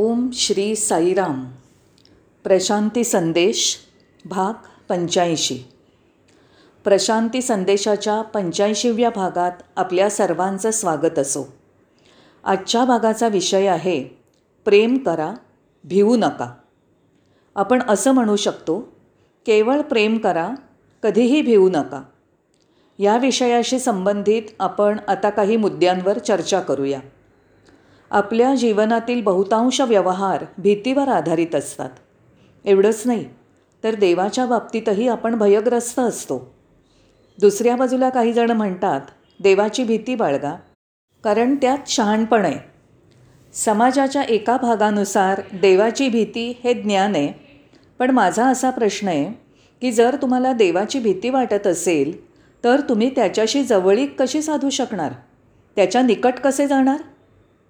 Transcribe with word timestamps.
ओम 0.00 0.30
श्री 0.32 0.76
साईराम. 0.76 1.44
प्रशांती 2.44 3.04
संदेश 3.04 3.78
भाग 4.24 4.52
पंच्याऐंशी. 4.88 5.58
प्रशांती 6.84 7.42
संदेशाच्या 7.42 8.22
पंच्याऐंशीव्या 8.22 9.10
भागात 9.10 9.52
आपल्या 9.76 10.10
सर्वांचं 10.10 10.70
स्वागत 10.70 11.18
असो. 11.18 11.44
आजच्या 12.44 12.84
भागाचा 12.84 13.28
विषय 13.28 13.66
आहे 13.66 14.04
प्रेम 14.64 14.96
करा 14.96 15.34
भिवू 15.84 16.16
नका. 16.16 16.54
आपण 17.54 17.82
असं 17.88 18.12
म्हणू 18.12 18.36
शकतो 18.36 18.80
केवळ 19.46 19.80
प्रेम 19.80 20.18
करा 20.18 20.50
कधीही 21.02 21.42
भिवू 21.42 21.68
नका. 21.68 22.02
या 22.98 23.16
विषयाशी 23.16 23.78
संबंधित 23.78 24.42
आपण 24.60 24.98
आता 25.08 25.30
काही 25.30 25.56
मुद्द्यांवर 25.56 26.18
चर्चा 26.18 26.60
करूया. 26.60 27.00
आपल्या 28.10 28.54
जीवनातील 28.54 29.22
बहुतांश 29.22 29.80
व्यवहार 29.80 30.44
भीतीवर 30.58 31.08
आधारित 31.08 31.54
असतात. 31.54 31.90
एवढंच 32.64 33.02
नाही 33.04 33.24
तर 33.84 33.94
देवाच्या 33.94 34.46
बाबतीतही 34.46 35.08
आपण 35.08 35.34
भयग्रस्त 35.34 35.98
असतो. 35.98 36.54
दुसऱ्या 37.38 37.76
बाजूला 37.76 38.08
काही 38.08 38.32
जण 38.32 38.50
म्हणतात 38.50 39.00
देवाची 39.42 39.84
भीती 39.84 40.14
बाळगा 40.14 40.54
कारण 41.24 41.54
त्यात 41.54 41.78
शहाणपण 41.86 42.44
आहे. 42.44 42.58
समाजाच्या 43.54 44.22
एका 44.22 44.56
भागानुसार 44.56 45.40
देवाची 45.52 46.08
भीती 46.08 46.60
हे 46.64 46.74
ज्ञान 46.74 47.14
आहे. 47.14 47.32
पण 47.98 48.10
माझा 48.10 48.46
असा 48.46 48.70
प्रश्न 48.70 49.08
आहे 49.08 49.32
की 49.80 49.92
जर 49.92 50.16
तुम्हाला 50.22 50.52
देवाची 50.52 50.98
भीती 50.98 51.30
वाटत 51.30 51.66
असेल 51.66 52.16
तर 52.64 52.80
तुम्ही 52.80 53.10
त्याच्याशी 53.10 53.62
जवळीक 53.64 54.22
कशी 54.22 54.42
साधू 54.42 54.70
शकणार? 54.70 55.12
त्याच्या 55.76 56.02
निकट 56.02 56.34
कसे 56.44 56.66
जाणार? 56.66 57.00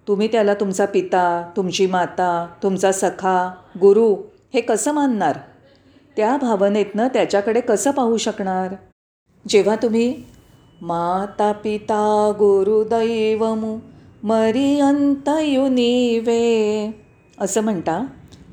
तुम्ही 0.07 0.27
त्याला 0.27 0.53
तुमचा 0.53 0.85
पिता 0.85 1.51
तुमची 1.57 1.85
माता 1.85 2.47
तुमचा 2.63 2.91
सखा 2.91 3.51
गुरु 3.81 4.15
हे 4.53 4.61
कसं 4.61 4.91
मानणार? 4.91 5.37
त्या 6.17 6.37
भावनेतनं 6.37 7.07
त्याच्याकडे 7.07 7.61
कसं 7.61 7.91
पाहू 7.91 8.17
शकणार? 8.17 8.75
जेव्हा 9.47 9.75
तुम्ही 9.75 10.23
माता 10.81 11.51
पिता 11.51 12.31
गुरुदैवमु 12.39 13.77
मरी 14.23 14.79
युनिवे 15.27 16.91
असं 17.41 17.61
म्हणता 17.61 18.05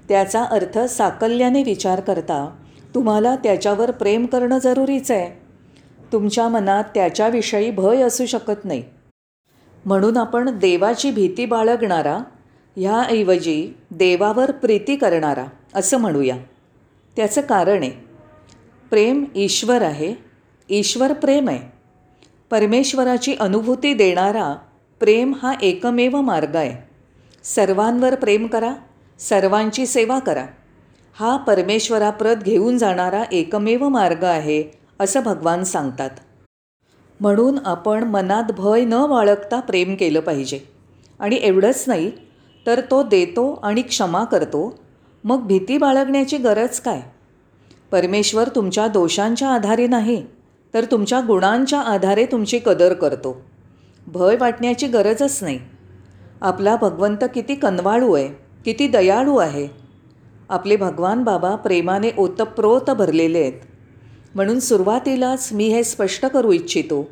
त्याचा 0.09 0.43
अर्थ 0.43 0.79
साकल्याने 0.79 1.63
विचार 1.63 2.01
करता 2.01 2.51
तुम्हाला 2.95 3.37
त्याच्यावर 3.37 3.91
प्रेम 3.91 4.27
करणं 4.27 4.59
जरुरीचं 4.59 5.15
आहे. 5.15 5.43
तुमच्या 6.13 6.49
मनात 6.49 6.85
त्याच्याविषयी 6.95 7.71
भय 7.71 8.03
असू 8.03 8.27
शकत 8.27 8.65
नाही. 8.65 8.83
म्हणून 9.87 10.17
आपण 10.17 10.59
देवाची 10.59 11.11
भीती 11.11 11.47
बाळगणारा 11.47 12.19
ह्याऐवजी 12.77 13.77
देवावर 13.91 14.51
प्रीती 14.51 14.97
करणारा 14.97 15.45
असं 15.75 15.99
म्हणूया. 15.99 16.37
त्याचं 17.17 17.41
कारण 17.41 17.83
आहे 17.83 17.91
प्रेम 18.91 19.25
ईश्वर 19.35 19.83
आहे 19.83 20.15
ईश्वर 20.71 21.13
प्रेम 21.13 21.49
आहे. 21.49 21.73
परमेश्वराची 22.51 23.35
अनुभूती 23.41 23.95
देणारा 23.95 24.57
प्रेम 25.01 25.33
हा 25.43 25.53
एकमेव 25.63 26.21
मार्ग 26.21 26.57
आहे. 26.57 26.89
सर्वांवर 27.45 28.15
प्रेम 28.15 28.47
करा 28.47 28.75
सर्वांची 29.19 29.87
सेवा 29.87 30.19
करा. 30.19 30.47
हा 31.15 31.37
परमेश्वराप्रत 31.37 32.37
घेऊन 32.37 32.79
जाणारा 32.79 33.23
एकमेव 33.33 33.89
मार्ग 33.89 34.25
आहे 34.25 34.65
असं 35.01 35.21
भगवान 35.21 35.65
सांगतात. 35.65 36.11
म्हणून 37.21 37.59
आपण 37.65 38.05
मनात 38.05 38.53
भय 38.59 38.85
न 38.85 39.07
बाळगता 39.07 39.61
प्रेम 39.61 39.95
केलं 39.95 40.21
पाहिजे. 40.21 40.59
आणि 41.21 41.39
एवढंच 41.43 41.85
नाही 41.87 42.11
तर 42.67 42.81
तो 42.91 43.03
देतो 43.03 43.61
आणि 43.63 43.83
क्षमा 43.83 44.25
करतो. 44.25 44.79
मग 45.25 45.47
भीती 45.47 45.79
बाळगण्याची 45.79 46.37
गरज 46.37 46.81
काय? 46.81 47.01
परमेश्वर 47.91 48.49
तुमच्या 48.49 48.89
दोषांच्या 48.89 49.49
आधारे 49.49 49.87
नाही 49.87 50.27
तर 50.75 50.85
तुमच्या 50.85 51.21
गुणांच्या 51.21 51.81
आधारे 51.81 52.27
तुमची 52.27 52.59
कदर 52.59 52.93
करतो. 52.93 53.41
भय 54.07 54.37
वाटण्याची 54.41 54.87
गरजच 54.87 55.39
नाही. 55.43 55.59
आपला 56.41 56.77
भगवंत 56.77 57.25
किती 57.35 57.55
कनवाळू 57.55 58.13
आहे 58.13 58.29
किती 58.65 58.89
दयाळू 58.89 59.37
आहे. 59.37 59.69
आपले 60.49 60.77
भगवान 60.77 61.23
बाबा 61.23 61.55
प्रेमाने 61.55 62.11
ओतप्रोत 62.19 62.91
भरलेले 62.91 63.41
आहेत. 63.41 63.53
म्हणून 64.37 64.61
सुरुवातीलाच 64.61 65.49
मी 65.53 65.69
हे 65.69 65.85
स्पष्ट 65.85 66.27
करू 66.27 66.53
इच्छितो 66.53 67.11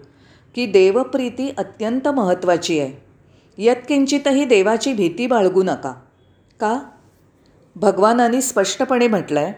की 0.55 0.67
देवप्रीती 0.67 1.55
अत्यंत 1.59 2.09
महत्त्वाची 2.09 2.81
आहे. 2.81 3.05
यत्किंचितही 3.59 4.45
देवाची 4.45 4.93
भीती 4.93 5.27
बाळगू 5.27 5.63
नका. 5.63 5.93
का? 6.61 6.79
भगवानाने 7.77 8.41
स्पष्टपणे 8.41 9.09
म्हटलं 9.09 9.41
आहे 9.41 9.53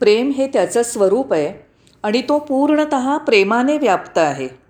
प्रेम 0.00 0.30
हे 0.30 0.46
त्याचं 0.46 0.82
स्वरूप 0.82 1.32
आहे 1.32 1.66
आणि 2.02 2.22
तो 2.22 2.38
पूर्णत 2.38 3.20
प्रेमाने 3.26 3.78
व्याप्त 3.78 4.18
आहे. 4.18 4.61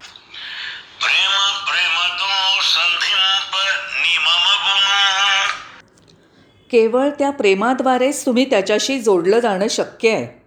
केवळ 6.72 7.08
त्या 7.18 7.30
प्रेमाद्वारेच 7.30 8.26
तुम्ही 8.26 8.50
त्याच्याशी 8.50 9.00
जोडलं 9.00 9.38
जाणं 9.38 9.68
शक्य 9.70 10.10
आहे. 10.10 10.42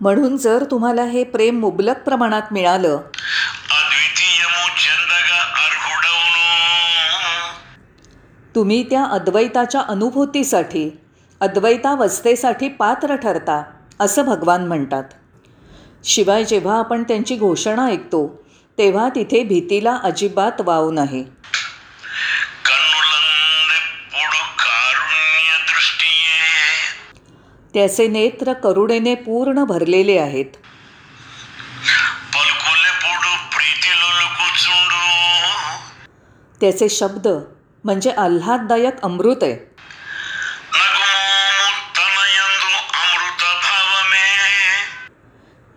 म्हणून 0.00 0.36
जर 0.36 0.64
तुम्हाला 0.70 1.02
हे 1.02 1.24
प्रेम 1.24 1.58
मुबलक 1.60 1.96
प्रमाणात 1.96 2.42
मिळालं. 2.52 2.98
तुम्ही 8.54 8.82
त्या 8.82 9.04
अद्वैताच्या 9.04 9.80
अनुभूतीसाठी 9.80 11.00
अद्वैतावस्थेसाठी 11.40 12.68
पात्र 12.68 13.16
ठरता 13.16 13.62
असं 14.00 14.24
भगवान 14.24 14.66
म्हणतात. 14.66 15.04
शिवाय 16.04 16.44
जेव्हा 16.44 16.78
आपण 16.78 17.02
त्यांची 17.02 17.36
घोषणा 17.36 17.86
ऐकतो 17.86 18.43
तेव्हा 18.78 19.08
तिथे 19.08 19.44
भीतीला 19.44 19.96
अजिबात 20.02 20.60
वाव 20.60 20.90
नाही. 20.90 21.24
त्याचे 27.74 28.06
नेत्र 28.06 28.52
करुणेने 28.52 29.14
पूर्ण 29.14 29.64
भरलेले 29.64 30.18
आहेत. 30.18 30.56
त्याचे 36.60 36.88
शब्द 36.88 37.28
म्हणजे 37.84 38.10
आल्हाददायक 38.10 39.02
अमृत 39.02 39.42
आहे. 39.42 39.74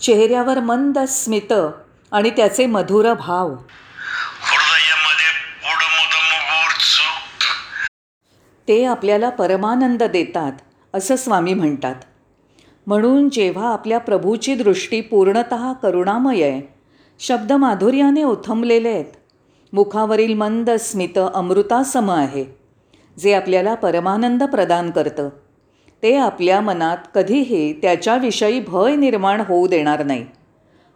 चेहऱ्यावर 0.02 0.60
मंद 0.60 1.00
स्मित 1.00 1.54
आणि 2.12 2.30
त्याचे 2.30 2.66
मधुर 2.66 3.14
भाव. 3.14 3.56
ते 8.68 8.86
आपल्याला 8.86 9.30
परमानंद 9.30 10.04
देतात 10.04 10.52
असं 10.94 11.16
स्वामी 11.16 11.54
म्हणतात. 11.54 11.96
म्हणून 12.88 13.30
जेव्हा 13.30 13.74
आपल्या 13.74 13.98
प्रभूची 13.98 14.56
दृष्टी 14.56 15.02
पूर्णत 15.02 15.54
करुणामय 15.84 16.44
आहे 16.44 16.74
शब्द 17.20 17.52
माधुर्याने 17.52 18.24
ओथंबलेले 18.24 18.90
आहेत 18.90 19.06
मुखावरील 19.74 20.34
मंद 20.34 20.70
स्मित 20.70 21.20
अमृतासम 21.34 22.12
आहे 22.12 22.46
जे 23.20 23.34
आपल्याला 23.34 23.74
परमानंद 23.74 24.44
प्रदान 24.44 24.92
करतं. 24.92 25.30
ते 26.04 26.18
आपल्या 26.18 26.62
मनात 26.62 26.98
कधीही 27.16 27.74
त्याच्याविषयी 27.74 28.60
भय 28.60 28.96
निर्माण 28.96 29.42
होऊ 29.42 29.68
देणार 29.68 30.04
नाही. 30.04 30.26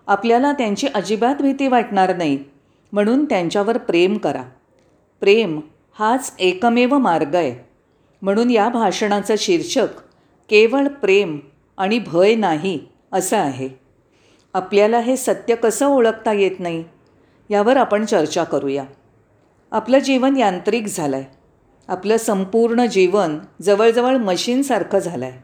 आपल्याला 0.08 0.52
त्यांची 0.52 0.88
अजिबात 0.96 1.42
भीती 1.42 1.68
वाटणार 1.68 2.16
नाही. 2.16 2.40
म्हणून 2.92 3.26
त्यांच्यावर 3.26 3.78
प्रेम 3.78 4.18
करा. 4.18 4.44
प्रेम 5.20 5.60
हाच 6.00 6.36
एकमेव 6.40 6.98
मार्ग 6.98 7.36
आहे. 7.36 7.56
म्हणून 8.22 8.50
या 8.50 8.70
भाषणाचं 8.70 9.36
शीर्षक 9.38 9.88
केवळ 10.50 10.88
प्रेम 10.88 11.40
आणि 11.78 12.00
भय 12.00 12.36
नाही 12.36 12.80
असं 13.12 13.38
आहे. 13.38 13.70
आपल्याला 14.54 15.00
हे 15.00 15.18
सत्य 15.18 15.56
कसं 15.56 15.88
ओळखता 15.88 16.34
येत 16.34 16.60
नाही 16.60 16.84
यावर 17.50 17.78
आपण 17.78 18.06
चर्चा 18.06 18.44
करूया. 18.44 18.84
आपलं 19.72 20.00
जीवन 20.00 20.38
यांत्रिक 20.38 20.88
झालं 20.88 21.16
आहे 21.16 21.26
आपलं 21.88 22.18
संपूर्ण 22.18 22.86
जीवन 22.86 23.38
जवळजवळ 23.62 24.18
मशीनसारखं 24.18 25.00
झालं 25.00 25.26
आहे 25.26 25.40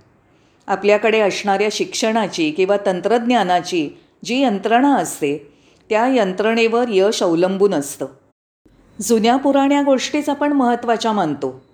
आपल्याकडे 0.68 1.20
असणाऱ्या 1.20 1.68
शिक्षणाची 1.72 2.52
किंवा 2.52 2.78
तंत्रज्ञानाची 2.86 3.90
जी 4.28 4.42
यंत्रणा 4.42 4.96
असते 4.96 5.54
त्या 5.90 6.08
यंत्रणेवर 6.08 6.86
यश 6.90 7.24
अवलंबून 7.24 7.74
असतं. 7.74 8.06
जुन्या 9.02 9.38
पुराण्या 9.38 9.82
गोष्टीच 9.82 10.30
आपण 10.30 10.54
महत्त्वाच्या 10.54 11.12
मानतो. 11.12 11.66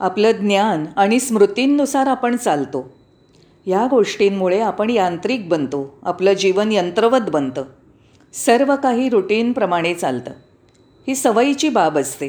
आपलं 0.00 0.30
ज्ञान 0.30 0.84
आणि 0.96 1.20
स्मृतींनुसार 1.20 2.06
आपण 2.06 2.36
चालतो. 2.36 2.92
या 3.66 3.86
गोष्टींमुळे 3.90 4.60
आपण 4.60 4.90
यांत्रिक 4.90 5.48
बनतो 5.48 5.98
आपलं 6.02 6.32
जीवन 6.32 6.72
यंत्रवत 6.72 7.30
बनतं. 7.32 7.64
सर्व 8.32 8.76
काही 8.76 9.08
रुटीनप्रमाणे 9.08 9.94
चालतं. 9.94 10.30
ही 11.08 11.14
सवयीची 11.14 11.68
बाब 11.68 11.98
असते. 11.98 12.28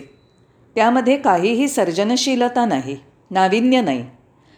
त्यामध्ये 0.75 1.17
काहीही 1.17 1.67
सर्जनशीलता 1.67 2.65
नाही 2.65 2.97
नाविन्य 3.31 3.81
नाही. 3.81 4.05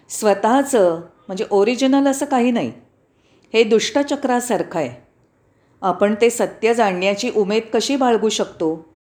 स्वतःचं 0.09 1.01
म्हणजे 1.27 1.45
ओरिजिनल 1.51 2.07
असं 2.07 2.25
काही 2.25 2.51
नाही. 2.51 2.71
हे 3.53 3.63
दुष्टचक्रासारखं 3.63 4.79
आहे. 4.79 5.05
आपण 5.81 6.16
ते 6.22 6.30
सत्य 6.30 6.74
जाणण्याची 6.74 7.31
उमेद 7.36 7.63
कशी 7.74 7.95
बाळगू 7.95 8.30
शकतो? 8.30 8.95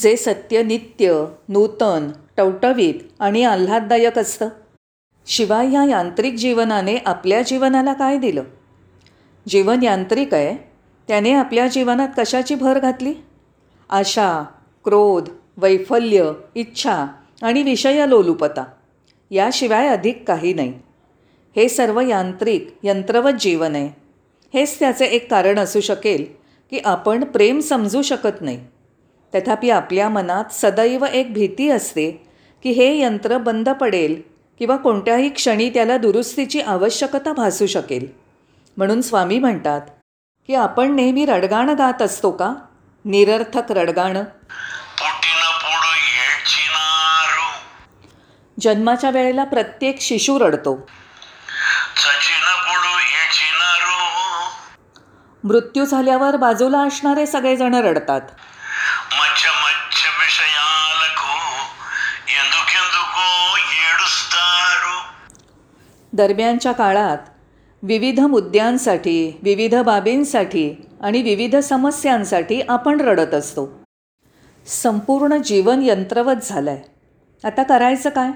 जे 0.00 0.16
सत्य 0.16 0.62
नित्य 0.62 1.24
नूतन 1.48 2.10
टवटवीत 2.36 2.94
आणि 3.20 3.44
आल्हाददायक 3.44 4.18
असतं. 4.18 4.48
शिवाय 5.26 5.66
ह्या 5.66 5.84
यांत्रिक 5.84 6.34
जीवनाने 6.34 6.96
आपल्या 6.96 7.42
जीवनाला 7.42 7.92
काय 7.92 8.18
दिलं? 8.18 8.42
जीवन 9.48 9.82
यांत्रिक 9.82 10.34
आहे. 10.34 10.70
त्याने 11.08 11.32
आपल्या 11.32 11.68
जीवनात 11.68 12.08
कशाची 12.18 12.54
भर 12.54 12.78
घातली? 12.78 13.14
आशा 13.90 14.42
क्रोध 14.84 15.28
वैफल्य 15.56 16.32
इच्छा 16.54 17.06
आणि 17.42 17.62
विषय 17.62 18.06
लोलुपता 18.06 18.64
याशिवाय 19.30 19.88
अधिक 19.88 20.24
काही 20.28 20.54
नाही. 20.54 20.72
हे 21.56 21.68
सर्व 21.68 22.00
यांत्रिक 22.00 22.78
यंत्रवत 22.82 23.32
जीवन 23.40 23.74
आहे. 23.74 24.01
हेच 24.54 24.78
त्याचे 24.78 25.04
एक 25.04 25.30
कारण 25.30 25.58
असू 25.58 25.80
शकेल 25.80 26.24
की 26.70 26.78
आपण 26.84 27.24
प्रेम 27.24 27.60
समजू 27.60 28.02
शकत 28.02 28.40
नाही. 28.40 28.66
तथापि 29.34 29.70
आपल्या 29.70 30.08
मनात 30.08 30.44
सदैव 30.52 31.04
एक 31.04 31.32
भीती 31.32 31.68
असते 31.68 32.10
की 32.62 32.70
हे 32.70 33.00
यंत्र 33.00 33.38
बंद 33.38 33.68
पडेल 33.68 34.22
किंवा 34.58 34.76
कोणत्याही 34.76 35.28
क्षणी 35.28 35.70
त्याला 35.70 35.96
दुरुस्तीची 35.96 36.60
आवश्यकता 36.60 37.32
भासू 37.32 37.66
शकेल. 37.66 38.06
म्हणून 38.76 39.00
स्वामी 39.00 39.38
म्हणतात 39.38 39.80
की 40.46 40.54
आपण 40.54 40.94
नेहमी 40.94 41.24
रडगाणं 41.24 41.74
गात 41.78 42.02
असतो 42.02 42.30
का? 42.30 42.54
निरर्थक 43.04 43.72
रडगाणं. 43.72 44.24
जन्माच्या 48.60 49.10
वेळेला 49.10 49.44
प्रत्येक 49.44 50.00
शिशू 50.00 50.38
रडतो. 50.38 50.90
मृत्यू 55.44 55.84
झाल्यावर 55.84 56.36
बाजूला 56.36 56.78
असणारे 56.78 57.26
सगळेजण 57.26 57.74
रडतात. 57.74 58.20
दरम्यानच्या 66.12 66.72
काळात 66.72 67.18
विविध 67.82 68.20
मुद्द्यांसाठी 68.20 69.38
विविध 69.42 69.74
बाबींसाठी 69.74 70.86
आणि 71.00 71.22
विविध 71.22 71.56
समस्यांसाठी 71.56 72.60
आपण 72.68 73.00
रडत 73.00 73.34
असतो. 73.34 73.82
संपूर्ण 74.66 75.36
जीवन 75.36 75.82
यंत्रवत 75.82 76.34
झालं 76.42 76.70
आहे 76.70 76.82
आता 77.44 77.62
करायचं 77.62 78.10
काय? 78.10 78.30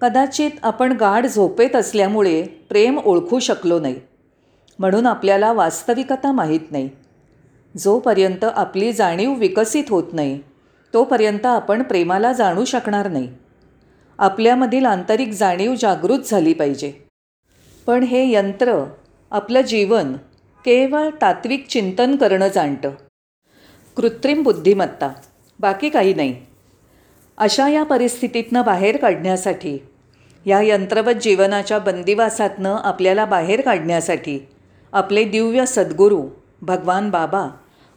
कदाचित 0.00 0.50
आपण 0.62 0.92
गाढ 0.92 1.26
झोपेत 1.26 1.76
असल्यामुळे 1.76 2.42
प्रेम 2.42 2.98
ओळखू 2.98 3.38
शकलो 3.38 3.80
नाही. 3.80 4.00
म्हणून 4.78 5.06
आपल्याला 5.06 5.52
वास्तविकता 5.52 6.32
माहीत 6.32 6.60
नाही. 6.70 6.88
जोपर्यंत 7.78 8.44
आपली 8.44 8.92
जाणीव 8.92 9.34
विकसित 9.34 9.84
होत 9.88 10.12
नाही 10.12 10.40
तोपर्यंत 10.94 11.46
आपण 11.46 11.82
प्रेमाला 11.82 12.32
जाणू 12.32 12.64
शकणार 12.64 13.08
नाही. 13.08 13.28
आपल्यामधील 14.18 14.84
आंतरिक 14.84 15.32
जाणीव 15.32 15.74
जागृत 15.74 16.18
झाली 16.18 16.52
पाहिजे. 16.52 16.92
पण 17.86 18.02
हे 18.02 18.32
यंत्र 18.32 18.84
आपलं 19.30 19.60
जीवन 19.60 20.12
केवळ 20.64 21.08
तात्विक 21.20 21.66
चिंतन 21.68 22.16
करणं 22.16 22.48
जाणतं. 22.48 22.90
कृत्रिम 23.96 24.42
बुद्धिमत्ता 24.42 25.08
बाकी 25.60 25.88
काही 25.88 26.14
नाही. 26.14 26.36
अशा 27.38 27.68
या 27.68 27.82
परिस्थितीतनं 27.82 28.64
बाहेर 28.64 28.96
काढण्यासाठी 28.96 29.78
या 30.46 30.60
यंत्रवत 30.62 31.14
जीवनाच्या 31.14 31.78
बंदिवासातनं 31.78 32.76
आपल्याला 32.84 33.24
बाहेर 33.24 33.60
काढण्यासाठी 33.60 34.38
आपले 34.96 35.24
दिव्य 35.24 35.64
सद्गुरू 35.66 36.22
भगवान 36.62 37.10
बाबा 37.10 37.48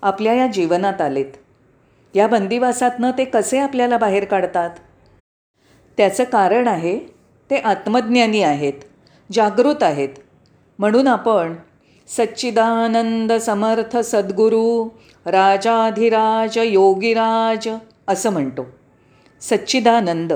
आपल्या 0.02 0.34
या 0.34 0.48
जीवनात 0.48 1.02
आलेत. 1.02 1.38
या 2.16 2.28
बंदिवासातनं 2.28 3.12
ते 3.18 3.26
कसे 3.26 3.58
आपल्याला 3.58 3.98
बाहेर 3.98 4.26
काढतात? 4.26 4.70
त्याचं 5.98 6.24
कारण 6.24 6.68
आहे 6.68 6.98
ते 7.50 7.58
आत्मज्ञानी 7.58 8.42
आहेत 8.42 8.74
जागृत 9.32 9.84
आहेत. 9.84 10.10
म्हणून 10.80 11.08
आपण 11.08 11.54
सच्चिदानंद 12.08 13.34
समर्थ 13.34 13.98
सद्गुरू 13.98 14.90
राजाधिराज 15.26 16.58
योगीराज 16.58 17.70
असं 18.08 18.30
म्हणतो. 18.30 18.66
सच्चिदानंद 19.42 20.34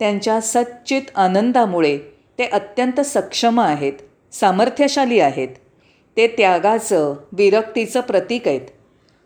त्यांच्या 0.00 0.40
सच्चित 0.40 1.02
आनंदामुळे 1.14 1.98
ते 2.38 2.44
अत्यंत 2.44 3.00
सक्षम 3.00 3.60
आहेत 3.60 4.02
सामर्थ्यशाली 4.32 5.20
आहेत. 5.20 5.48
ते 6.16 6.26
त्यागाचं 6.26 7.14
विरक्तीचं 7.32 8.00
प्रतीक 8.00 8.48
आहेत. 8.48 8.60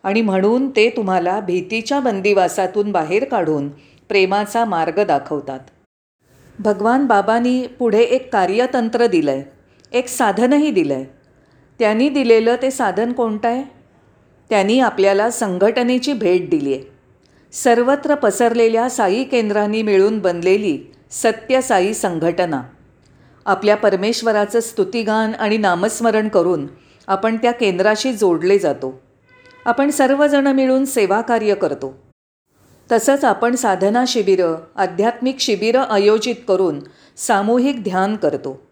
आणि 0.04 0.20
म्हणून 0.22 0.68
ते 0.70 0.88
तुम्हाला 0.90 1.38
भीतीच्या 1.40 2.00
बंदिवासातून 2.00 2.92
बाहेर 2.92 3.24
काढून 3.24 3.68
प्रेमाचा 4.08 4.64
मार्ग 4.64 5.02
दाखवतात. 5.04 5.58
भगवान 6.58 7.06
बाबांनी 7.06 7.66
पुढे 7.78 8.00
एक 8.00 8.32
कार्यतंत्र 8.32 9.06
दिलं 9.06 9.30
आहे 9.30 9.42
एक 9.92 10.08
साधनही 10.08 10.70
दिलं 10.70 10.94
आहे 10.94 11.04
त्यांनी 11.80 12.08
दिलेलं 12.08 12.56
ते 12.62 12.70
साधन 12.70 13.12
कोणतं 13.12 13.48
आहे? 13.48 13.62
त्यांनी 14.50 14.78
आपल्याला 14.80 15.30
संघटनेची 15.30 16.12
भेट 16.12 16.48
दिली 16.50 16.74
आहे 16.74 16.82
सर्वत्र 17.52 18.14
पसरलेल्या 18.14 18.88
साई 18.90 19.22
केंद्रांनी 19.24 19.82
मिळून 19.82 20.18
बनलेली 20.18 20.78
सत्य 21.12 21.60
साई 21.60 21.92
संघटना. 21.94 22.62
आपल्या 23.50 23.76
परमेश्वराचं 23.76 24.60
स्तुतिगान 24.60 25.32
आणि 25.34 25.56
नामस्मरण 25.56 26.28
करून 26.28 26.66
आपण 27.08 27.36
त्या 27.36 27.52
केंद्राशी 27.52 28.12
जोडले 28.12 28.58
जातो. 28.58 29.00
आपण 29.64 29.90
सर्वजण 29.90 30.46
मिळून 30.46 30.84
सेवाकार्य 30.84 31.54
करतो. 31.54 31.94
तसंच 32.92 33.24
आपण 33.24 33.54
साधना 33.54 34.04
शिबिरं 34.08 34.54
आध्यात्मिक 34.76 35.36
शिबिरं 35.40 35.80
आयोजित 35.80 36.34
करून 36.48 36.80
सामूहिक 37.16 37.82
ध्यान 37.84 38.16
करतो. 38.16 38.62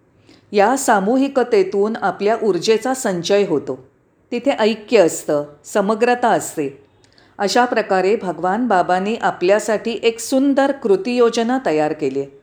या 0.52 0.76
सामूहिकतेतून 0.76 1.96
आपल्या 2.02 2.36
ऊर्जेचा 2.42 2.94
संचय 2.94 3.46
होतो. 3.46 3.88
तिथे 4.32 4.50
ऐक्य 4.50 4.98
असतं 4.98 5.44
समग्रता 5.64 6.28
असते. 6.28 6.84
अशा 7.38 7.64
प्रकारे 7.64 8.16
भगवान 8.16 8.66
बाबांनी 8.66 9.14
आपल्यासाठी 9.14 9.98
एक 10.02 10.18
सुंदर 10.18 10.72
कृतीयोजना 10.72 11.58
तयार 11.66 11.92
केली 11.92 12.20
आहे. 12.20 12.38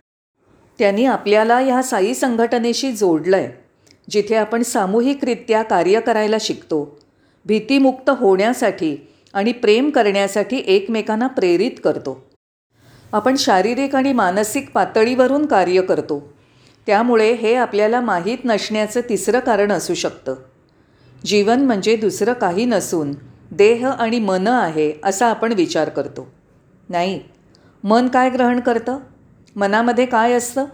त्यांनी 0.79 1.05
आपल्याला 1.05 1.59
ह्या 1.59 1.83
साई 1.83 2.13
संघटनेशी 2.13 2.91
जोडलं 2.91 3.37
आहे 3.37 3.65
जिथे 4.09 4.35
आपण 4.35 4.61
सामूहिकरित्या 4.61 5.63
कार्य 5.63 5.99
करायला 5.99 6.37
शिकतो. 6.39 6.99
भीतीमुक्त 7.45 8.09
होण्यासाठी 8.09 9.07
आणि 9.33 9.51
प्रेम 9.51 9.89
करण्यासाठी 9.89 10.63
एकमेकांना 10.67 11.27
प्रेरित 11.27 11.71
करतो. 11.83 12.25
आपण 13.13 13.35
शारीरिक 13.35 13.95
आणि 13.95 14.13
मानसिक 14.13 14.71
पातळीवरून 14.71 15.45
कार्य 15.45 15.81
करतो. 15.81 16.33
त्यामुळे 16.87 17.33
हे 17.33 17.55
आपल्याला 17.55 18.01
माहीत 18.01 18.37
नसण्याचं 18.45 19.01
तिसरं 19.09 19.39
कारण 19.39 19.71
असू 19.71 19.93
शकतं. 19.93 20.35
जीवन 21.25 21.61
म्हणजे 21.61 21.95
दुसरं 21.95 22.33
काही 22.33 22.65
नसून 22.65 23.13
देह 23.51 23.87
आणि 23.87 24.19
मन 24.19 24.47
आहे 24.47 24.93
असा 25.03 25.27
आपण 25.27 25.53
विचार 25.53 25.89
करतो. 25.89 26.31
नाही 26.89 27.19
मन 27.83 28.07
काय 28.07 28.29
ग्रहण 28.29 28.59
करतं? 28.59 28.97
मनामध्ये 29.55 30.05
काय 30.05 30.33
असतं? 30.33 30.65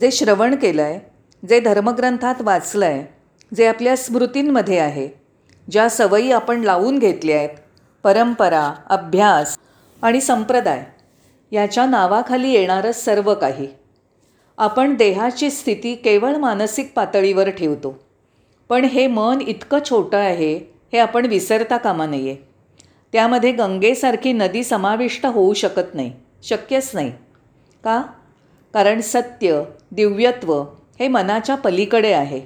जे 0.00 0.10
श्रवण 0.10 0.54
केलं 0.54 0.82
आहे 0.82 0.98
जे 1.48 1.60
धर्मग्रंथात 1.60 2.34
वाचलं 2.40 2.86
आहे 2.86 3.04
जे 3.56 3.66
आपल्या 3.66 3.96
स्मृतींमध्ये 3.96 4.78
आहे 4.78 5.08
ज्या 5.70 5.88
सवयी 5.88 6.32
आपण 6.32 6.60
लावून 6.60 6.98
घेतल्या 6.98 7.36
आहेत 7.36 7.48
परंपरा 8.04 8.72
अभ्यास 8.86 9.58
आणि 10.02 10.20
संप्रदाय 10.20 10.84
याच्या 11.52 11.86
नावाखाली 11.86 12.50
येणारं 12.50 12.92
सर्व 12.92 13.34
काही. 13.34 13.68
आपण 14.58 14.94
देहाची 14.94 15.50
स्थिती 15.50 15.94
केवळ 15.94 16.36
मानसिक 16.36 16.92
पातळीवर 16.96 17.50
ठेवतो. 17.50 17.98
पण 18.68 18.84
हे 18.84 19.06
मन 19.06 19.40
इतकं 19.40 19.78
छोटं 19.90 20.18
आहे 20.18 20.54
हे 20.92 20.98
आपण 20.98 21.26
विसरता 21.26 21.76
कामा 21.76 22.06
नये. 22.06 22.36
त्यामध्ये 23.12 23.52
गंगेसारखी 23.52 24.32
नदी 24.32 24.64
समाविष्ट 24.64 25.26
होऊ 25.26 25.54
शकत 25.54 25.94
नाही 25.94 26.12
शक्यच 26.42 26.90
नाही. 26.94 27.12
का? 27.84 28.02
कारण 28.74 29.00
सत्य 29.00 29.62
दिव्यत्व 29.90 30.64
हे 31.00 31.08
मनाच्या 31.08 31.56
पलीकडे 31.56 32.12
आहे. 32.12 32.40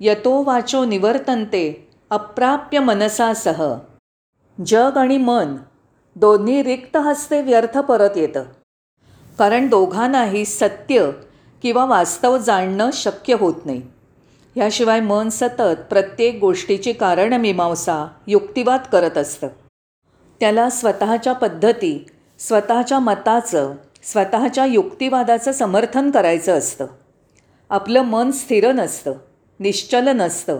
यतो 0.00 0.42
वाचो 0.42 0.84
निवर्तनते 0.84 1.88
अप्राप्य 2.10 2.78
मनसासह. 2.78 3.74
जग 4.66 4.96
आणि 4.96 5.16
मन 5.16 5.56
दोन्ही 6.16 6.62
रिक्त 6.62 6.96
हस्ते 6.96 7.42
व्यर्थ 7.42 7.78
परत 7.78 8.10
येतं. 8.16 8.44
कारण 9.38 9.68
दोघांनाही 9.68 10.44
सत्य 10.44 11.10
किंवा 11.62 11.84
वास्तव 11.84 12.38
जाणणं 12.38 12.90
शक्य 12.92 13.34
होत 13.34 13.54
नाही. 13.64 13.82
ह्याशिवाय 14.56 15.00
मन 15.00 15.28
सतत 15.28 15.80
प्रत्येक 15.90 16.38
गोष्टीची 16.40 16.92
कारणमीमांसा 16.92 18.08
युक्तिवाद 18.26 18.80
करत 18.92 19.18
असतं. 19.18 19.48
त्याला 20.40 20.70
स्वतःच्या 20.70 21.32
पद्धती 21.32 22.06
स्वतःच्या 22.38 22.98
मताचं 22.98 23.74
स्वतःच्या 24.02 24.64
युक्तिवादाचं 24.66 25.52
समर्थन 25.52 26.10
करायचं 26.10 26.58
असतं. 26.58 26.86
आपलं 27.70 28.02
मन 28.02 28.30
स्थिर 28.30 28.72
नसतं 28.72 29.12
निश्चल 29.60 30.08
नसतं 30.08 30.58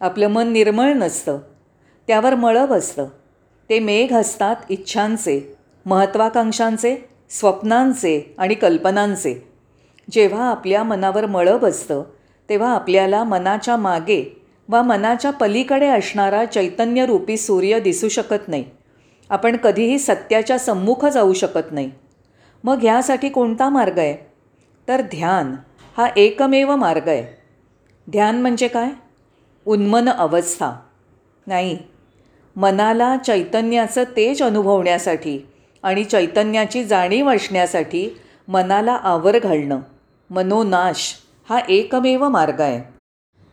आपलं 0.00 0.28
मन 0.28 0.48
निर्मळ 0.48 0.92
नसतं. 0.92 1.38
त्यावर 2.06 2.34
मळब 2.34 2.72
असतं. 2.72 3.06
ते 3.70 3.78
मेघ 3.78 4.12
असतात 4.14 4.56
इच्छांचे 4.68 5.56
महत्त्वाकांक्षांचे 5.86 7.08
स्वप्नांचे 7.30 8.34
आणि 8.38 8.54
कल्पनांचे. 8.54 9.48
जेव्हा 10.10 10.50
आपल्या 10.50 10.82
मनावर 10.82 11.26
मळब 11.26 11.64
असतं 11.64 12.02
तेव्हा 12.48 12.74
आपल्याला 12.74 13.24
मनाच्या 13.24 13.76
मागे 13.76 14.42
वा 14.68 14.82
मनाच्या 14.82 15.30
पलीकडे 15.30 15.86
असणारा 15.86 16.44
चैतन्यरूपी 16.44 17.36
सूर्य 17.36 17.80
दिसू 17.80 18.08
शकत 18.08 18.48
नाही. 18.48 18.64
आपण 19.30 19.56
कधीही 19.56 19.98
सत्याच्या 19.98 20.58
सम्मुख 20.58 21.06
जाऊ 21.06 21.32
शकत 21.32 21.72
नाही. 21.72 21.90
मग 22.64 22.78
ह्यासाठी 22.82 23.28
कोणता 23.28 23.68
मार्ग 23.68 23.98
आहे? 23.98 24.16
तर 24.88 25.00
ध्यान 25.00 25.54
हा 25.96 26.08
एकमेव 26.16 26.76
मार्ग 26.76 27.08
आहे. 27.08 27.42
ध्यान 28.10 28.40
म्हणजे 28.40 28.68
काय? 28.68 28.88
उन्मन 29.66 30.08
अवस्था. 30.08 30.72
नाही 31.46 31.78
मनाला 32.56 33.16
चैतन्याचं 33.16 34.04
तेज 34.16 34.42
अनुभवण्यासाठी 34.42 35.48
आणि 35.82 36.04
चैतन्याची 36.04 36.84
जाणीव 36.84 37.34
असण्यासाठी 37.34 38.20
मनाला 38.48 38.92
आवर 38.92 39.38
घालणं 39.38 39.80
मनोनाश 40.30 41.14
हा 41.48 41.60
एकमेव 41.68 42.28
मार्ग 42.28 42.60
आहे. 42.60 43.00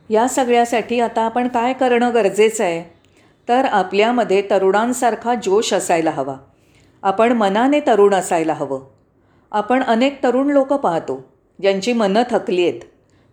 या 0.10 0.28
सगळ्यासाठी 0.28 1.00
आता 1.00 1.22
आपण 1.22 1.48
काय 1.48 1.74
करणं 1.74 2.14
गरजेचं 2.14 2.64
आहे? 2.64 2.84
तर 3.50 3.66
आपल्यामध्ये 3.66 4.44
तरुणांसारखा 4.50 5.36
जोश 5.36 5.74
असायला 5.74 6.12
हवा. 6.12 6.36
आपण 7.04 7.32
मनाने 7.32 7.80
तरुण 7.80 8.14
असायला 8.14 8.54
हवं. 8.54 8.97
आपण 9.51 9.84
अनेक 9.84 10.24
तरुण 10.24 10.48
लोक 10.48 10.74
पाहतो 10.74 11.24
ज्यांची 11.62 11.94
मनं 11.94 12.24
थकली 12.32 12.70
आहेत. 12.70 12.82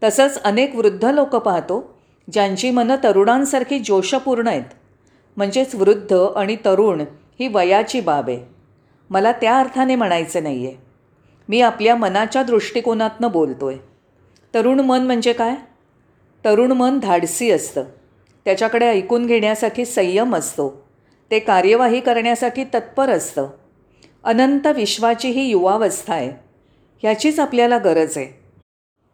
तसंच 0.02 0.42
अनेक 0.42 0.76
वृद्ध 0.76 1.04
लोक 1.04 1.36
पाहतो 1.36 1.94
ज्यांची 2.32 2.70
मनं 2.70 2.96
तरुणांसारखी 3.04 3.78
जोशपूर्ण 3.78 4.48
आहेत. 4.48 4.62
म्हणजेच 5.36 5.74
वृद्ध 5.74 6.12
आणि 6.36 6.56
तरुण 6.64 7.00
ही 7.40 7.48
वयाची 7.48 8.00
बाब 8.00 8.28
आहे. 8.28 8.38
मला 9.10 9.32
त्या 9.32 9.58
अर्थाने 9.58 9.96
म्हणायचं 9.96 10.42
नाही 10.42 10.66
आहे 10.66 10.76
मी 11.48 11.60
आपल्या 11.60 11.96
मनाच्या 11.96 12.42
दृष्टिकोनातनं 12.42 13.30
बोलतो 13.30 13.66
आहे 13.66 13.78
तरुण 14.54 14.80
मन 14.80 15.02
म्हणजे 15.02 15.32
काय? 15.32 15.54
तरुण 16.44 16.72
मन 16.72 16.98
धाडसी 16.98 17.50
असतं. 17.50 17.84
त्याच्याकडे 18.44 18.86
ऐकून 18.86 19.26
घेण्यासाठी 19.26 19.84
संयम 19.84 20.36
असतो. 20.36 20.86
ते 21.30 21.38
कार्यवाही 21.38 22.00
करण्यासाठी 22.00 22.64
तत्पर 22.64 23.10
असतं. 23.10 23.48
अनंत 24.24 24.66
विश्वाची 24.66 25.28
ही 25.28 25.48
युवावस्था 25.48 26.14
आहे. 26.14 26.30
ह्याचीच 27.02 27.40
आपल्याला 27.40 27.78
गरज 27.78 28.18
आहे. 28.18 28.40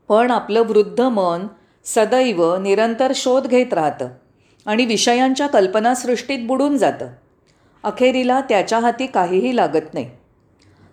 पण 0.08 0.30
आपलं 0.30 0.60
वृद्ध 0.60 1.00
मन 1.00 1.46
सदैव 1.84 2.56
निरंतर 2.56 3.12
शोध 3.14 3.46
घेत 3.46 3.74
राहतं 3.74 4.08
आणि 4.66 4.84
विषयांच्या 4.84 5.46
कल्पनासृष्टीत 5.46 6.46
बुडून 6.46 6.76
जातं. 6.76 7.06
अखेरीला 7.82 8.40
त्याच्या 8.40 8.78
हाती 8.78 9.06
काहीही 9.06 9.56
लागत 9.56 9.94
नाही. 9.94 10.10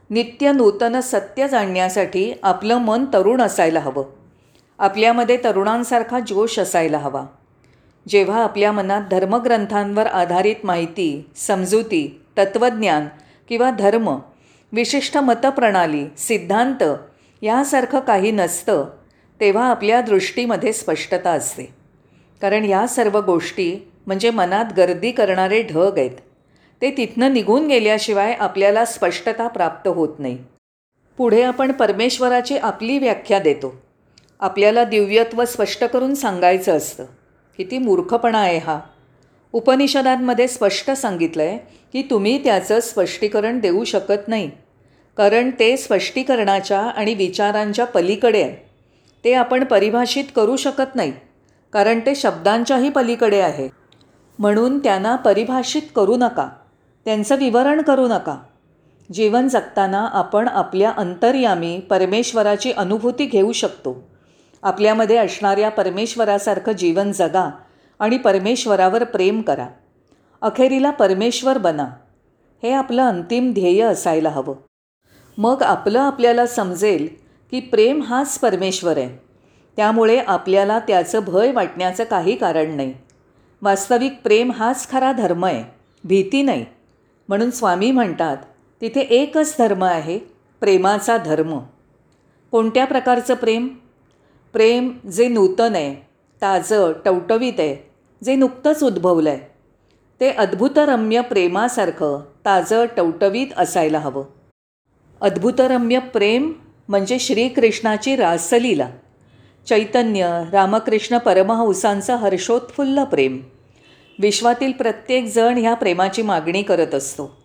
नित्य 0.10 0.52
नूतन 0.52 1.00
सत्य 1.00 1.48
जाणण्यासाठी 1.48 2.34
आपलं 2.44 2.78
मन 2.78 3.06
तरुण 3.06 3.42
असायला 3.42 3.80
हवं. 3.80 4.04
आपल्यामध्ये 4.80 5.38
तरुणांसारखा 5.44 6.20
जोश 6.20 6.60
असायला 6.60 6.98
हवा. 6.98 7.26
जेव्हा 8.08 8.44
आपल्या 8.44 8.72
मनात 8.72 9.02
धर्मग्रंथांवर 9.12 10.06
आधारित 10.08 10.56
माहिती 10.64 11.30
समजुती 11.36 12.22
तत्त्वज्ञान 12.38 13.08
किंवा 13.50 13.72
धर्म 13.72 14.20
विशिष्ट 14.72 15.18
मतप्रणाली 15.18 16.06
सिद्धांत 16.18 16.84
यासारखं 17.42 18.00
काही 18.00 18.32
नसतं 18.32 18.86
तेव्हा 19.40 19.66
आपल्या 19.66 20.02
दृष्टीमध्ये 20.02 20.74
स्पष्टता 20.74 21.32
असते. 21.32 21.64
कारण 22.42 22.66
या 22.66 22.88
सर्व 22.88 23.22
गोष्टी 23.22 23.92
म्हणजे 24.08 24.30
मनात 24.30 24.66
गर्दी 24.78 25.12
करणारे 25.12 25.64
ढग 25.64 25.98
आहेत. 25.98 26.12
ते 26.82 26.92
तिथनं 26.92 27.34
निघून 27.34 27.68
गेल्याशिवाय 27.68 28.34
आपल्याला 28.34 28.86
स्पष्टता 28.86 29.48
प्राप्त 29.48 29.88
होत 29.88 30.20
नाही. 30.20 30.38
पुढे 31.18 31.44
आपण 31.44 31.72
परमेश्वराची 31.72 32.58
आपली 32.58 32.98
व्याख्या 32.98 33.40
देतो. 33.40 33.82
आपल्याला 34.40 34.84
दिव्यत्व 34.84 35.46
स्पष्ट 35.46 35.84
करून 35.84 36.16
सांगायचं 36.16 36.78
असतं. 36.78 37.06
किती 37.58 37.78
मूर्खपणा 37.78 38.38
आहे 38.38 38.58
हा. 38.58 38.80
उपनिषदांमध्ये 39.58 40.48
स्पष्ट 40.48 40.92
सांगितलं 40.92 41.44
आहे 41.44 41.58
की 41.94 42.02
तुम्ही 42.02 42.44
त्याचं 42.44 42.80
स्पष्टीकरण 42.80 43.60
देऊ 43.60 43.84
शकत 43.84 44.28
नाही 44.28 44.50
कारण 45.18 45.50
ते 45.60 45.78
स्पष्टीकरणाच्या 45.78 46.80
आणि 46.80 47.14
विचारांच्या 47.14 47.86
पलीकडे 47.86 48.42
आहे. 48.44 48.56
ते 49.26 49.34
आपण 49.34 49.64
परिभाषित 49.64 50.24
करू 50.36 50.56
शकत 50.56 50.96
नाही 50.96 51.14
कारण 51.74 52.00
ते 52.00 52.16
शब्दांच्याही 52.16 52.90
पलीकडे 52.90 53.40
आहे. 53.40 53.70
म्हणून 54.40 54.80
त्यांना 54.80 55.16
परिभाषित 55.16 55.82
करू 55.96 56.16
नका 56.18 56.50
त्यांचं 57.06 57.36
विवरण 57.36 57.82
करू 57.82 58.08
नका. 58.08 58.38
जीवन 59.14 59.48
जगताना 59.48 60.08
आपण 60.14 60.48
आपल्या 60.48 60.92
अंतर्यामी 60.98 61.80
परमेश्वराची 61.80 62.72
अनुभूती 62.72 63.26
घेऊ 63.26 63.52
शकतो. 63.52 64.10
आपल्यामध्ये 64.64 65.18
असणाऱ्या 65.18 65.70
परमेश्वरासारखं 65.70 66.72
जीवन 66.72 67.12
जगा 67.12 67.50
आणि 68.00 68.18
परमेश्वरावर 68.18 69.04
प्रेम 69.04 69.42
करा. 69.42 69.68
अखेरीला 70.42 70.92
परमेश्वर 70.92 71.58
बना. 71.58 71.88
हे 72.64 72.72
आपलं 72.72 73.02
अंतिम 73.02 73.54
ध्येय 73.54 73.84
असायला 73.84 74.30
हवं. 74.30 74.56
मग 75.38 75.62
आपलं 75.62 76.00
आपल्याला 76.00 76.48
समजेल 76.48 77.08
की 77.52 77.60
प्रेम 77.60 78.04
हाच 78.04 78.40
परमेश्वर 78.40 78.98
आहे. 78.98 79.18
त्यामुळे 79.76 80.20
आपल्याला 80.20 80.80
त्याचं 80.80 81.20
भय 81.20 81.52
वाटण्याचं 81.52 82.04
काही 82.04 82.36
कारण 82.36 82.76
नाही. 82.76 82.94
वास्तविक 83.62 84.14
प्रेम 84.24 84.52
हाच 84.52 84.92
खरा 84.92 85.12
धर्म 85.12 85.46
आहे. 85.46 85.64
भीती 86.04 86.42
नाही. 86.42 86.66
म्हणून 87.28 87.52
स्वामी 87.52 87.92
म्हणतात 87.92 88.38
तिथे 88.82 89.00
एकच 89.00 89.56
धर्म 89.60 89.84
आहे 89.84 90.20
प्रेमाचा 90.60 91.18
धर्म. 91.18 91.60
कोणत्या 92.52 92.86
प्रकारचं 92.86 93.34
प्रेम? 93.34 93.68
प्रेम 94.54 94.98
जे 95.10 95.28
नूतन 95.28 95.76
आहे 95.76 96.07
ताजं 96.42 96.94
टवटवीत 97.06 97.60
आहे. 97.60 97.90
जे 98.24 98.36
नुकतंच 98.36 98.84
उद्भवलं 98.84 99.30
आहे 99.30 99.40
ते 100.20 100.30
अद्भुतरम्य 100.30 101.22
प्रेमासारखं 101.22 102.20
ताजं 102.46 102.86
टवटवीत 102.98 103.48
असायला 103.58 104.00
हवं. 104.00 104.24
अद्भुतरम्य 105.22 106.00
प्रेम 106.00 106.54
म्हणजे 106.88 107.20
श्रीकृष्णाची 107.20 108.16
रासलीला. 108.16 108.90
चैतन्य 109.68 110.44
रामकृष्ण 110.52 111.18
परमहंसांचं 111.18 112.16
हर्षोत्फुल्ल 112.16 113.04
प्रेम. 113.04 113.42
विश्वातील 114.20 114.72
प्रत्येकजण 114.72 115.58
ह्या 115.58 115.74
प्रेमाची 115.74 116.22
मागणी 116.22 116.62
करत 116.62 116.96
असतो. 116.96 117.38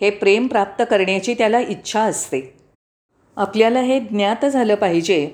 हे 0.00 0.10
प्रेम 0.10 0.46
प्राप्त 0.46 0.84
करण्याची 0.90 1.34
त्याला 1.34 1.60
इच्छा 1.60 2.00
असते. 2.00 2.56
आपल्याला 3.36 3.80
हे 3.80 4.00
ज्ञात 4.00 4.46
झालं 4.46 4.74
पाहिजे 4.74 5.26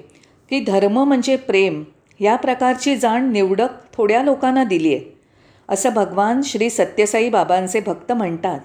की 0.51 0.61
धर्म 0.61 1.05
म्हणजे 1.05 1.37
प्रेम. 1.37 1.85
या 2.21 2.37
प्रकारची 2.37 2.97
जाण 2.97 3.33
निवडक 3.33 3.69
थोड्या 3.93 4.23
लोकांना 4.23 4.65
दिली 4.65 4.95
आहे. 4.95 5.17
असं 5.69 5.91
भगवान 5.91 6.43
श्री 6.43 6.71
सत्यसाई 6.71 7.29
बाबांचे 7.29 7.81
भक्त 7.81 8.13
म्हणतात. 8.13 8.61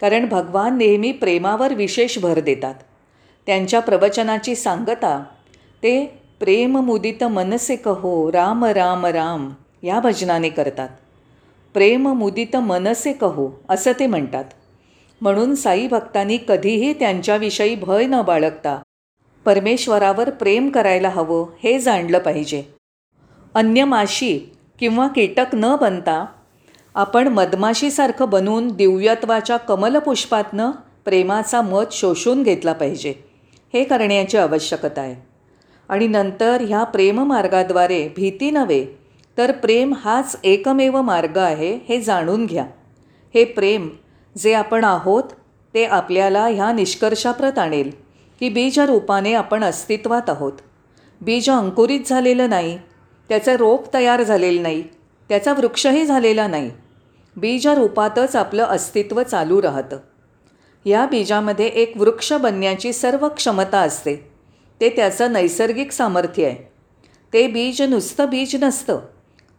कारण 0.00 0.28
भगवान 0.28 0.78
नेहमी 0.78 1.12
प्रेमावर 1.12 1.74
विशेष 1.74 2.18
भर 2.18 2.40
देतात. 2.40 2.74
त्यांच्या 3.46 3.80
प्रवचनाची 3.80 4.54
सांगता 4.54 5.24
ते 5.82 6.06
प्रेम 6.40 6.76
मुदित 6.76 7.24
मनसे 7.24 7.76
कहो 7.76 8.32
राम 8.32 8.64
राम 8.64 9.06
राम 9.06 9.50
या 9.82 10.00
भजनाने 10.00 10.48
करतात. 10.48 10.88
प्रेम 11.74 12.08
मुदित 12.08 12.56
मनसे 12.56 13.12
कहो 13.12 13.60
असं 13.68 13.92
ते 14.00 14.06
म्हणतात. 14.06 14.44
म्हणून 15.20 15.54
साई 15.54 15.86
भक्तांनी 15.86 16.38
कधीही 16.48 16.92
त्यांच्याविषयी 16.92 17.74
भय 17.74 18.06
न 18.06 18.22
बाळगता 18.22 18.82
परमेश्वरावर 19.44 20.30
प्रेम 20.30 20.68
करायला 20.70 21.08
हवं 21.08 21.46
हे 21.62 21.78
जाणलं 21.78 22.18
पाहिजे. 22.18 22.79
अन्य 23.54 23.84
माशी 23.84 24.38
किंवा 24.80 25.08
कीटक 25.08 25.46
न 25.54 25.76
बनता 25.80 26.26
आपण 26.94 27.28
मधमाशीसारखं 27.28 28.30
बनून 28.30 28.68
दिव्यत्वाच्या 28.68 29.56
कमलपुष्पातनं 29.56 30.70
प्रेमाचा 31.04 31.62
मध 31.62 31.84
शोषून 31.92 32.42
घेतला 32.42 32.72
पाहिजे. 32.72 33.14
हे 33.74 33.84
करण्याची 33.84 34.36
आवश्यकता 34.36 35.00
आहे. 35.00 35.26
आणि 35.88 36.06
नंतर 36.06 36.60
ह्या 36.60 36.84
प्रेममार्गाद्वारे 36.84 38.08
भीती 38.16 38.50
नव्हे 38.50 38.86
तर 39.38 39.52
प्रेम 39.52 39.94
हाच 39.94 40.36
एकमेव 40.44 41.02
मार्ग 41.02 41.38
आहे 41.38 41.78
हे 41.88 42.00
जाणून 42.00 42.46
घ्या. 42.46 42.66
हे 43.34 43.44
प्रेम 43.44 43.88
जे 44.38 44.52
आपण 44.52 44.84
आहोत 44.84 45.24
ते 45.74 45.84
आपल्याला 45.84 46.46
ह्या 46.46 46.72
निष्कर्षाप्रत 46.72 47.58
आणेल 47.58 47.90
की 48.40 48.48
बीज 48.48 48.80
रूपाने 48.80 49.32
आपण 49.32 49.64
अस्तित्वात 49.64 50.30
आहोत. 50.30 50.52
बीज 51.20 51.50
अंकुरित 51.50 52.00
झालेलं 52.06 52.50
नाही 52.50 52.78
त्याचं 53.30 53.56
रोप 53.56 53.94
तयार 53.94 54.22
झालेलं 54.22 54.62
नाही 54.62 54.82
त्याचा 55.28 55.52
वृक्षही 55.52 56.04
झालेला 56.04 56.46
नाही. 56.46 56.70
बीज 57.36 57.66
रूपातच 57.66 58.36
आपलं 58.36 58.64
अस्तित्व 58.64 59.22
चालू 59.22 59.62
राहतं. 59.62 59.98
या 60.84 61.06
बीजामध्ये 61.06 61.66
एक 61.66 61.92
वृक्ष 61.96 62.32
बनण्याची 62.32 62.92
सर्व 62.92 63.28
क्षमता 63.28 63.80
असते. 63.80 64.14
ते 64.80 64.88
त्याचं 64.88 65.32
नैसर्गिक 65.32 65.92
सामर्थ्य 65.92 66.46
आहे. 66.46 66.56
ते 67.32 67.46
बीज 67.46 67.82
नुसतं 67.82 68.28
बीज 68.28 68.64
नसतं 68.64 69.00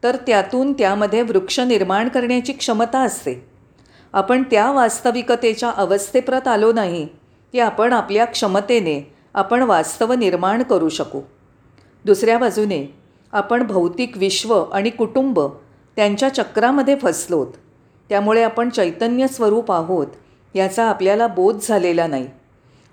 तर 0.03 0.15
त्यातून 0.15 0.73
त्यामध्ये 0.73 1.21
वृक्ष 1.21 1.59
निर्माण 1.59 2.07
करण्याची 2.07 2.53
क्षमता 2.53 2.99
असते. 2.99 3.33
आपण 4.13 4.43
त्या 4.43 4.71
वास्तविकतेच्या 4.71 5.69
अवस्थेप्रत 5.69 6.47
आलो 6.47 6.73
नाही 6.73 7.07
की 7.51 7.59
आपण 7.59 7.93
आपल्या 7.93 8.25
क्षमतेने 8.25 9.13
आपण 9.33 9.61
वास्तव 9.61 10.13
निर्माण 10.13 10.63
करू 10.63 10.89
शकू. 10.89 11.21
दुसऱ्या 12.05 12.37
बाजूने 12.37 13.00
आपण 13.33 13.63
भौतिक 13.63 14.17
विश्व 14.17 14.63
आणि 14.63 14.89
कुटुंब 14.89 15.39
त्यांच्या 15.95 16.29
चक्रामध्ये 16.29 16.95
फसलोत. 16.95 17.47
त्यामुळे 18.09 18.43
आपण 18.43 18.69
चैतन्य 18.69 19.27
स्वरूप 19.27 19.71
आहोत 19.71 20.07
याचा 20.55 20.85
आपल्याला 20.85 21.27
बोध 21.27 21.59
झालेला 21.61 22.07
नाही. 22.07 22.27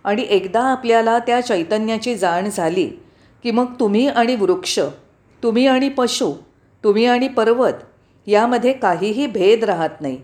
आणि 0.04 0.26
एकदा 0.28 0.60
आपल्याला 0.60 1.18
त्या 1.18 1.40
चैतन्याची 1.40 2.14
जाण 2.14 2.48
झाली 2.50 2.86
की 3.42 3.50
मग 3.50 3.72
तुम्ही 3.80 4.08
आणि 4.08 4.34
वृक्ष 4.34 4.78
तुम्ही 5.42 5.66
आणि 5.66 5.88
पशु 5.88 6.32
तुम्ही 6.84 7.06
आणि 7.06 7.28
पर्वत 7.28 7.72
यामध्ये 8.26 8.72
काहीही 8.72 9.26
भेद 9.26 9.64
राहत 9.64 10.00
नाही. 10.00 10.22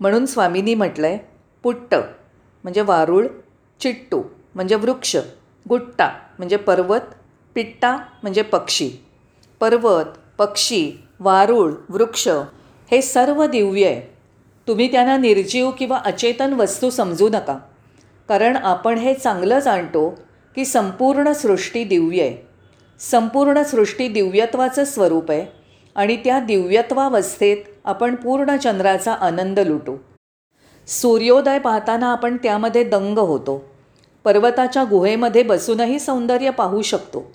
म्हणून 0.00 0.26
स्वामींनी 0.26 0.74
म्हटलं 0.74 1.06
आहे 1.06 1.18
पुट्ट 1.62 1.94
म्हणजे 2.64 2.80
वारुळ 2.80 3.26
चिट्टू 3.80 4.22
म्हणजे 4.54 4.74
वृक्ष 4.74 5.16
गुट्टा 5.68 6.08
म्हणजे 6.38 6.56
पर्वत 6.56 7.14
पिट्टा 7.54 7.96
म्हणजे 8.22 8.42
पक्षी. 8.42 8.90
पर्वत 9.60 10.04
पक्षी 10.38 10.92
वारूळ 11.20 11.72
वृक्ष 11.88 12.28
हे 12.90 13.02
सर्व 13.02 13.46
दिव्य 13.46 13.86
आहे. 13.86 14.16
तुम्ही 14.68 14.92
त्यांना 14.92 15.16
निर्जीव 15.16 15.70
किंवा 15.70 15.98
अचेतन 16.04 16.52
वस्तू 16.52 16.90
समजू 16.90 17.28
नका. 17.28 17.58
कारण 18.28 18.56
आपण 18.56 18.98
हे 18.98 19.14
चांगलं 19.14 19.58
जाणतो 19.58 20.18
की 20.54 20.64
संपूर्ण 20.64 21.32
सृष्टी 21.32 21.84
दिव्य 21.84 22.22
आहे. 22.22 22.48
संपूर्ण 23.00 23.62
सृष्टी 23.62 24.08
दिव्यत्वाचं 24.08 24.84
स्वरूप 24.84 25.30
आहे 25.30 25.46
आणि 25.94 26.16
त्या 26.16 26.40
दिव्यत्वावस्थेत 26.40 27.56
आपण 27.84 28.14
पूर्ण 28.14 28.56
चंद्राचा 28.56 29.12
आनंद 29.12 29.58
लुटू. 29.58 29.96
सूर्योदय 30.86 31.58
पाहताना 31.58 32.12
आपण 32.12 32.36
त्यामध्ये 32.36 32.84
दंग 32.84 33.18
होतो. 33.18 33.64
पर्वताच्या 34.24 34.84
गुहेमध्ये 34.84 35.42
बसूनही 35.42 35.98
सौंदर्य 35.98 36.50
पाहू 36.50 36.82
शकतो. 36.82 37.32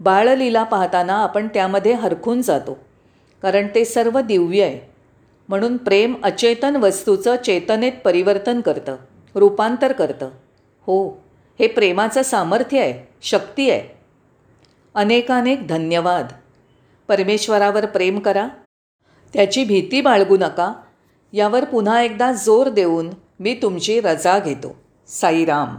बाळलीला 0.00 0.62
पाहताना 0.62 1.22
आपण 1.22 1.48
त्यामध्ये 1.48 1.92
हरखून 1.92 2.42
जातो. 2.42 2.78
कारण 3.42 3.66
ते 3.74 3.84
सर्व 3.84 4.20
दिव्य 4.20 4.62
आहे. 4.64 4.90
म्हणून 5.48 5.76
प्रेम 5.76 6.14
अचेतन 6.22 6.76
वस्तूचं 6.76 7.36
चेतनेत 7.36 7.92
परिवर्तन 8.04 8.60
करतं. 8.60 8.96
रूपांतर 9.34 9.92
करतं. 9.92 10.26
हो 10.86 11.08
हे 11.60 11.66
प्रेमाचं 11.66 12.22
सामर्थ्य 12.22 12.80
आहे 12.80 13.08
शक्ती 13.22 13.70
आहे. 13.70 13.98
अनेकानेक 14.94 15.68
धन्यवाद. 15.68 16.26
परमेश्वरावर 17.08 17.86
प्रेम 17.86 18.18
करा. 18.18 18.48
त्याची 19.32 19.64
भीती 19.64 20.00
बाळगू 20.00 20.36
नका. 20.36 20.72
यावर 21.32 21.64
पुन्हा 21.64 22.02
एकदा 22.02 22.32
जोर 22.32 22.68
देऊन 22.68 23.10
मी 23.40 23.58
तुमची 23.62 24.00
रजा 24.00 24.38
घेतो. 24.38 24.76
साईराम. 25.08 25.76